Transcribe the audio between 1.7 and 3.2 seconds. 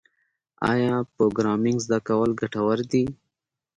زده کول ګټور دي؟